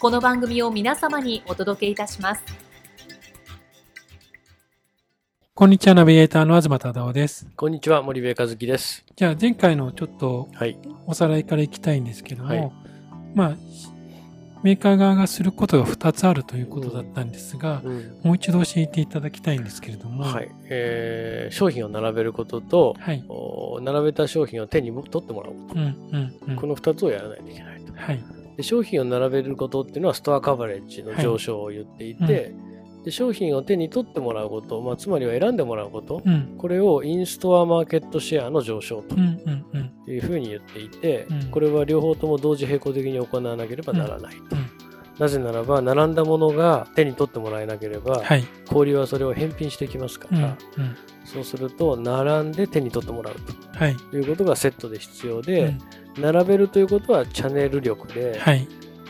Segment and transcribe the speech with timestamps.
[0.00, 2.42] この番組を皆様にお届けいたします。
[5.56, 7.48] こんにちは、ナビゲーターの東忠夫です。
[7.56, 9.04] こんにちは、森部和樹です。
[9.16, 10.48] じゃあ、前回のちょっと、
[11.08, 12.72] おさらいからいきたいんですけども、はい、
[13.34, 13.56] まあ、
[14.62, 17.90] メーカー側がすることが2つあるということだったんですが、うん。
[17.90, 20.48] うん、もう一度教えていただきたいんですけれども、はい。
[20.66, 23.24] えー、商品を並べることと、はい、
[23.82, 27.92] 並べた商品を手に取ってもらうこと、うんうんうん、この2つをやらないといけないと。
[27.94, 39.14] はいで商品を並べることっていうのはストアカバレッジの上昇を言っていて、はいうん、で商品を手に取ってもらうこと、まあ、つまりは選んでもらうこと、うん、これをインストアマーケットシェアの上昇と
[40.10, 44.56] いうふうに言っていて、うん、これは両方とも同時並行的に行わなければならないと。
[45.18, 50.56] なぜならば並んだものが手に取ってもらえなければ、はい、氷はそれを返品してきますから、
[51.24, 55.76] そうすると並んで手に取ってもらうと、はい、いうことがセットで必要で、
[56.16, 58.68] 並べるということはチャンネル力で、はい、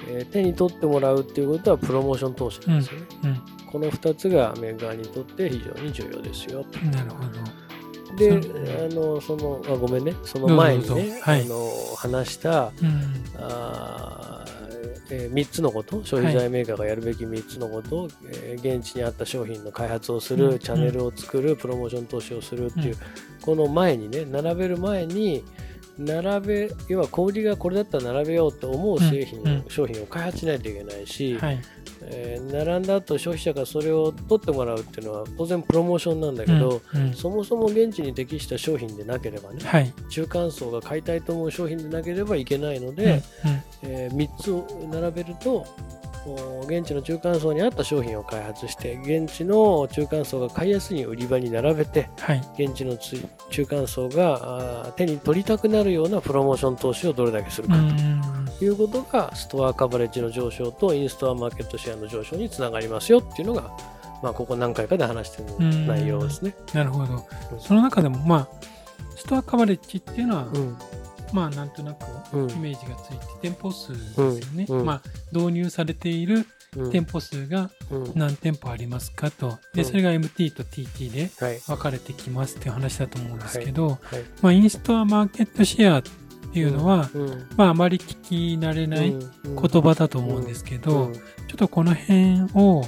[0.08, 3.06] えー、手に取ってもらうということはプロモーション投資なんですよね。
[3.24, 7.68] うんうん、この2つがメーカーにとって非常に重要ですよなるほど。
[8.16, 14.44] で、あのそのあごめんね、その前にね、はい、あの話した、うん、あ
[15.10, 22.96] えー、3つのこと、消費財メーカーがやるべき3つのこと、はい、えー、現地にあった商品の開発をする、うん、チャンネルを作る、プロモーション投資をするっていう、
[23.41, 25.44] この前にね、並べる前に、
[25.98, 31.60] 並べ要は小売りがこれだったら並べようと思う製品、うん、商品を開発しないといけないし、はい、
[32.03, 37.06] えー、並んだ後消費者がそれを取ってもらうっていうのは当然プロモーションなんだけど、うん。
[37.09, 43.50] うん、そもそも現地に適した商品でなければね、はい、中間層が買いたいと思う商品でなければいけないので、うん。
[43.50, 45.66] うん、えー、3つを並べると
[46.66, 58.64] 現地の中間層に合った商品を開発して現地の中間層が買いやすい売り場に並べて、はい、現地の中間層が手に取りたくなるようなプロモーション投資をどれだけするかと。
[58.64, 63.70] いうことがストアカバレッジの上昇とインストアマーケットシェアの上昇につながりますよっていうのが、
[64.20, 66.56] まあ、ここ何回かで話している内容ですね。
[66.74, 67.24] なるほど、
[67.60, 68.48] その中でも、まあ、
[69.14, 70.76] ストアカバレッジっていうのは、うん
[71.33, 75.03] まあなんとなくイメージがついて、店舗数ですよね、まあ、
[75.33, 76.47] 導入されている
[76.91, 77.71] 店舗数が
[78.15, 81.31] 何店舗ありますかと、でそれが MT と TT で
[81.66, 83.99] 分かれてきますっていう話だと思うんですけど、
[84.43, 86.03] まあ、インストアマーケットシェアっ
[86.53, 87.11] ていうのは、
[87.56, 91.12] まあ、あまり聞き慣れない言葉だと思うんですけど、
[91.49, 92.84] ちょっとこの辺を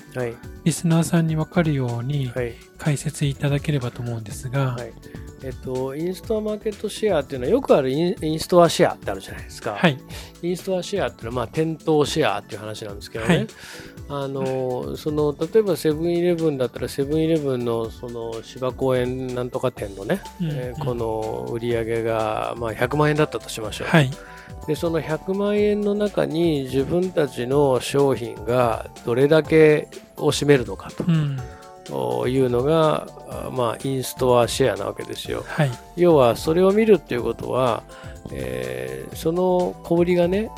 [0.65, 2.31] リスナーさんに分かるように
[2.79, 4.93] 解説いただければと思うんですが、はい。
[5.43, 9.73] えっと、インストアマーケットシェアっていうのはよくあるインストアシェアってあるじゃないですか。
[9.73, 9.99] はい、
[10.43, 13.37] インストアシェアっていうのは、まあ、店頭シェアっていう話なんですけどね。
[13.37, 13.49] はい、
[14.11, 23.89] あのその例えばセブンイレブンだったらセブンイレブンのその芝公園なんとか店のね、うんえー、この売り上げが、まあ、100万円だったとしましょう。
[23.89, 24.11] はい
[24.67, 31.05] でその100万円の中に自分たちの商品がどれだけを占めるのかと。
[31.05, 31.39] うん
[32.29, 33.09] いうのが、
[33.53, 35.45] まあ、インストアシェアなわけですよ。
[35.49, 37.83] はい、要はそれを見るっていうことは、
[38.31, 40.53] えー、その小売りがね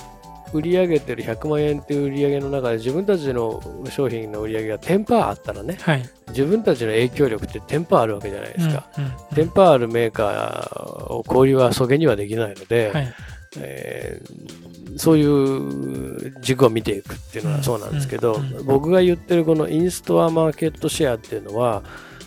[0.52, 8.87] 売り上げてる100万円っていう売り上げの中で自分たちの商品の売り上げが10%あったらね、はい、自分たちの影響力って10%あるわけじゃないですか。
[8.99, 13.14] うんうんうん、10%あるメーカーを小売りはそげにはできないので、はい
[13.58, 21.82] えー、そういう軸を見ていくっていうのはそうなんですけど、僕が言ってるこのインストアマーケットシェアっていうのは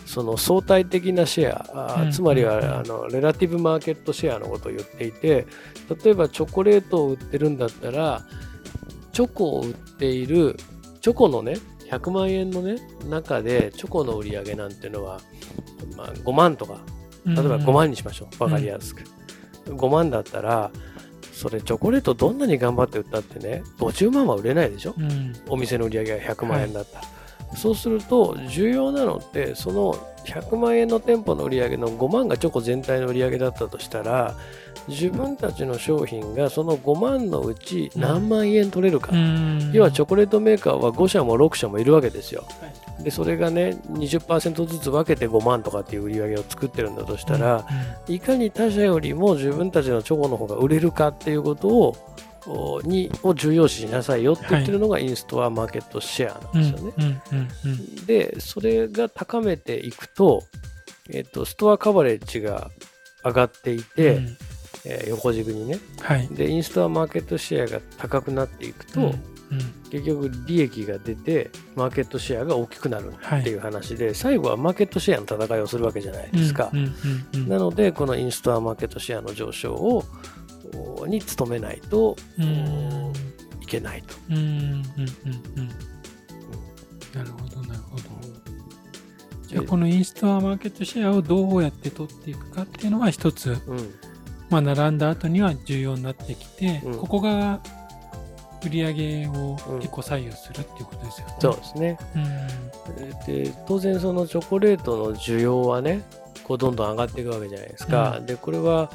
[0.06, 5.46] その相対的なシェア、つまりはあのレラティブマーケットシェアのことを言っていて
[6.04, 8.22] 例えばチョコレートを売ってるんだったら
[9.12, 10.56] チョコを売っている
[11.00, 11.56] チョコのね
[11.90, 12.76] 100万円のね
[13.08, 15.20] 中でチョコの売り上げなんていうのは、
[15.96, 16.80] まあ、5万とか
[17.24, 18.36] 例えば5万にしましょう。
[18.36, 19.02] 分かりやすく、
[19.66, 20.70] 5万だったら
[21.36, 27.04] それチョコレートどんなに頑張って売ったってね50万は売れないでしょ、うん、お店の売り上げが100万円だったら、
[27.48, 34.34] はい、そうすると重要なのってその100万円の店舗の売り上げの5万がチョコ全体の売り上げだったとしたら
[34.88, 42.44] 自分たちの商品がその5万のうち何万円取れるか、うん、要はチョコレートメーカーは5社も6社もいるわけですよ。
[42.60, 47.66] はい、でそれがね20%ずつ分けて5万とかっていう売り上げを作ってるんだとしたら、
[48.08, 51.96] うん、いかに他社よりも自分たちのチョコの方が売れるかっていうことを
[52.84, 57.16] にを重要視しなさいよって言ってるのがインストアマーケットシェアなんですよね。
[58.06, 60.44] でそれが高めていくと,、
[61.10, 62.70] えーと、ストアカバレッジが
[63.24, 64.36] 上がっていて、うん。
[64.88, 69.06] えー、横軸にね、はい、でインストアマーケットシェアが高くなっていくと、うん。
[69.48, 69.58] うん、
[69.90, 76.70] 結局利益が出てマーケットシェアが大きくなるっていう話で、はい、最後はマーケットシェアの戦いをするわけじゃないですか、
[77.46, 80.04] なのでこのインストアマーケットシェアの上昇を
[81.06, 82.16] に努めないと
[83.60, 84.14] いけないと。
[84.32, 84.36] な
[87.24, 88.04] るほどなるほど。
[89.46, 93.94] じゃあこのインストアマーケットシェアをどうやって取っていくかっていうのは一つ、うん。
[94.48, 97.60] まあ、並んだ後には重要になってきて、うん、ここが
[98.64, 101.34] 売り上げを結構左右するっていうことですよね。
[101.34, 101.98] うん、そうですね、
[103.28, 106.04] うん、で当然そのチョコレートの需要はね
[106.44, 108.20] こうどんどん上がっていくわけじゃないですか。
[108.24, 108.90] でこれは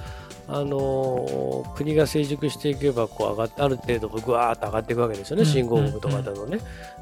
[0.54, 6.60] あの国が成熟していけばこう上がってある程度ぐわーっと上がっていくわけですよね、新興国とかだとね。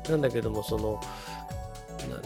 [0.07, 1.01] なんだけどもその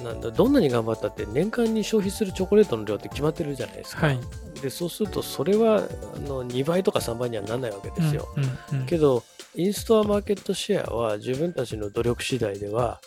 [0.04, 4.08] なんだどんなに頑張ったって年間に消費するチョコレートの量って決まってるじゃないですか。
[4.08, 4.20] はい、
[4.62, 8.28] でそうするとそれはあの2倍とか3倍にはならないわけですよ。
[8.86, 9.24] けど
[9.56, 13.00] インストアマーケットシェアは自分たちの努力次第では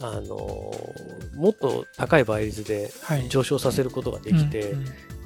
[0.00, 0.36] あの
[1.34, 2.90] もっと高い倍率で
[3.28, 4.74] 上昇させることができて、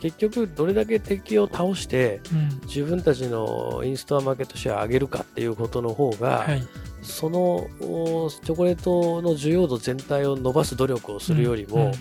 [0.00, 2.20] 結局どれだけ敵を倒して、
[2.66, 6.62] 自分たちのインストアマーケットシェアを上げるかっていうことの方が、はい、
[7.02, 11.92] そのチョコレートの需要度全体を伸ばす努力をするよりも、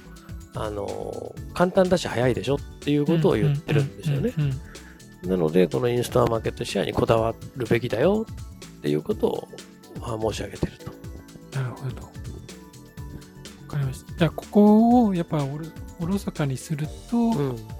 [0.56, 4.34] うん、あの簡単だし早いでしょっていうことを言ってるんですよね。
[5.24, 8.28] なのでこのインストアマーケットシェアにこだわるべきだよ
[8.78, 9.48] っていうことを、
[10.00, 11.60] まあ、申し上げてると。
[11.60, 12.02] なるほど。
[12.02, 12.10] わ
[13.70, 14.14] かりました。
[14.14, 15.44] じゃあここをやっぱ
[16.00, 17.75] おろそかにすると、うん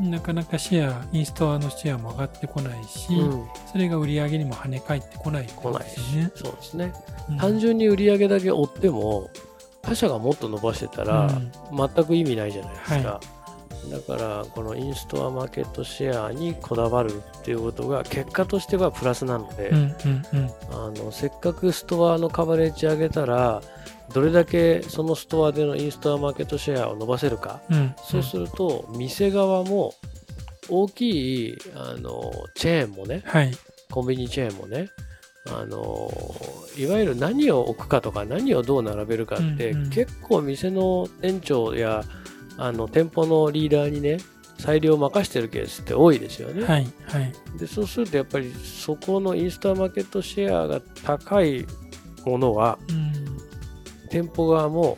[0.00, 6.30] なかなかシェア、インストアのシェアも上がってこないし、うん、それが売り上げにも跳ね返ってこないこないですね。
[6.34, 6.92] そうですね、
[7.28, 9.30] うん、単純に売り上げだけ追っても、
[9.82, 11.30] 他社がもっと伸ばしてたら、
[11.70, 12.94] 全く意味ないじゃないですか。
[12.94, 13.43] はい、
[13.90, 19.70] だから、このインストアマーケットシェアにこだわるっていうことが、結果としてはプラスなので、
[20.70, 23.62] あのせっかくストアのカバレッジ上げたら、
[24.12, 29.94] どれだけそのストアでのインストアマーケットシェアを伸ばせるか、うん、そうすると店側も
[30.68, 33.52] 大きいあのチェーンもね、はい、
[33.90, 34.88] コンビニチェーンもね
[35.46, 36.10] あの
[36.78, 42.02] いわゆる何を置くかとか何をどう並べるかって、うんうん、結構店の店長や
[42.56, 44.18] あの店舗のリーダーにね
[44.58, 46.64] 裁量を任してるケースって多いですよね。
[46.64, 51.66] はいはい、でそうするとやっぱりそこのインスタマーケットシェアが高い
[52.24, 53.14] ものは、うん
[54.14, 54.96] 店舗側も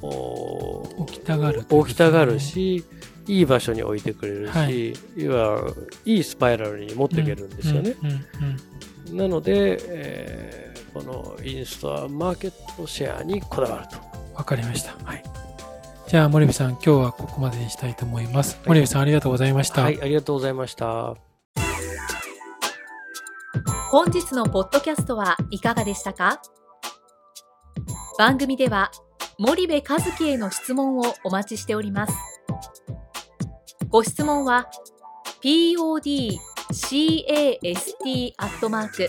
[0.00, 2.84] 置きたがる、ね、置きたがるし
[3.26, 5.62] いい場所に置いてくれるし、はい、いわ
[6.04, 7.96] いいスパイラルに持っていけるんですよね。
[9.10, 13.96] なので、えー、このインストアマーケットシェアにこだわると。
[14.36, 14.94] わかりました。
[15.04, 15.24] はい。
[16.08, 18.54] じゃあ森部さん今日はここまでにしたいと思います。
[18.58, 19.82] はい、森部さんありがとうございました。
[19.82, 21.16] はい、ありがとうございました。
[23.90, 26.40] 本日のポッドキャストはいかがでしたか？
[28.18, 28.92] 番組では
[29.36, 29.82] 森部一
[30.16, 32.14] 樹への質問をお待ちしております。
[33.88, 34.70] ご質問は
[35.42, 36.24] podcast
[38.38, 39.08] アットマーク